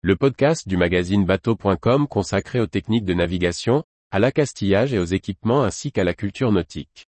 [0.00, 5.64] le podcast du magazine bateau.com consacré aux techniques de navigation, à l'accastillage et aux équipements
[5.64, 7.08] ainsi qu'à la culture nautique.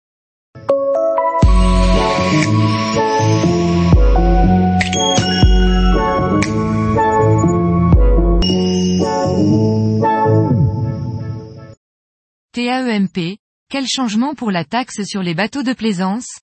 [12.52, 16.38] TAEMP, quel changement pour la taxe sur les bateaux de plaisance?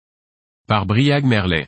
[0.67, 1.67] Par Briag Merlet.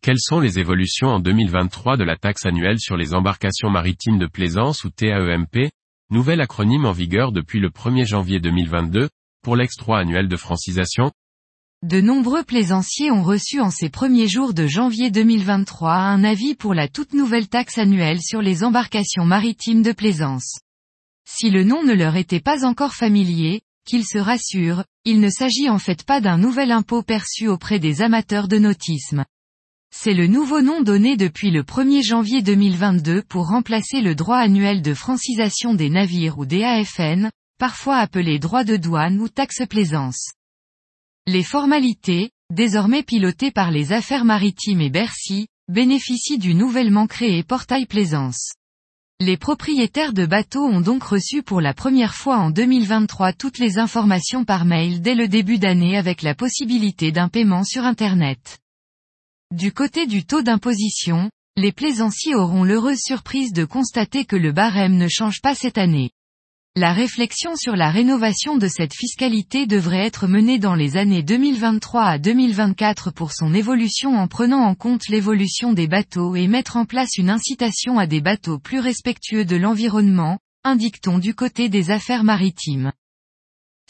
[0.00, 4.26] Quelles sont les évolutions en 2023 de la taxe annuelle sur les embarcations maritimes de
[4.26, 5.70] plaisance ou TAEMP,
[6.10, 9.08] nouvel acronyme en vigueur depuis le 1er janvier 2022,
[9.42, 11.10] pour l'ex-3 annuel de francisation
[11.82, 16.74] De nombreux plaisanciers ont reçu en ces premiers jours de janvier 2023 un avis pour
[16.74, 20.60] la toute nouvelle taxe annuelle sur les embarcations maritimes de plaisance.
[21.28, 25.68] Si le nom ne leur était pas encore familier, qu'ils se rassurent, il ne s'agit
[25.68, 29.24] en fait pas d'un nouvel impôt perçu auprès des amateurs de nautisme.
[29.90, 34.80] C'est le nouveau nom donné depuis le 1er janvier 2022 pour remplacer le droit annuel
[34.80, 40.32] de francisation des navires ou des AFN, parfois appelé droit de douane ou taxe plaisance.
[41.26, 47.86] Les formalités, désormais pilotées par les affaires maritimes et Bercy, bénéficient du nouvellement créé portail
[47.86, 48.52] plaisance.
[49.20, 53.78] Les propriétaires de bateaux ont donc reçu pour la première fois en 2023 toutes les
[53.78, 58.58] informations par mail dès le début d'année avec la possibilité d'un paiement sur Internet.
[59.54, 64.98] Du côté du taux d'imposition, les plaisanciers auront l'heureuse surprise de constater que le barème
[64.98, 66.10] ne change pas cette année.
[66.76, 72.04] La réflexion sur la rénovation de cette fiscalité devrait être menée dans les années 2023
[72.04, 76.84] à 2024 pour son évolution en prenant en compte l'évolution des bateaux et mettre en
[76.84, 82.22] place une incitation à des bateaux plus respectueux de l'environnement, indique-t-on du côté des affaires
[82.22, 82.92] maritimes.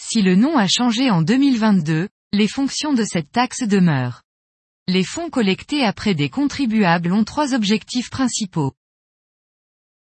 [0.00, 4.22] Si le nom a changé en 2022, les fonctions de cette taxe demeurent.
[4.90, 8.72] Les fonds collectés après des contribuables ont trois objectifs principaux.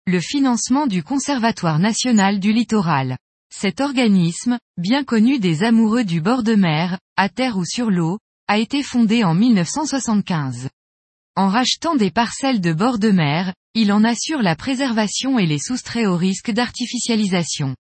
[0.05, 3.17] Le financement du Conservatoire national du littoral.
[3.55, 8.19] Cet organisme, bien connu des amoureux du bord de mer, à terre ou sur l'eau,
[8.49, 10.69] a été fondé en 1975.
[11.37, 15.61] En rachetant des parcelles de bord de mer, il en assure la préservation et les
[15.61, 17.77] soustrait au risque d'artificialisation.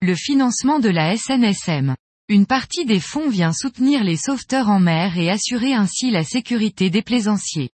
[0.00, 1.94] Le financement de la SNSM.
[2.32, 6.88] Une partie des fonds vient soutenir les sauveteurs en mer et assurer ainsi la sécurité
[6.88, 7.68] des plaisanciers.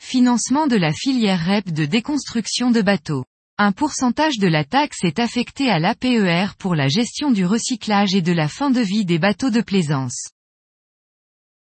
[0.00, 3.24] Financement de la filière REP de déconstruction de bateaux.
[3.58, 8.22] Un pourcentage de la taxe est affecté à l'APER pour la gestion du recyclage et
[8.22, 10.28] de la fin de vie des bateaux de plaisance.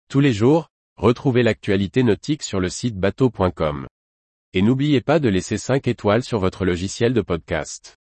[0.07, 3.87] Tous les jours, retrouvez l'actualité nautique sur le site bateau.com.
[4.53, 7.98] Et n'oubliez pas de laisser 5 étoiles sur votre logiciel de podcast.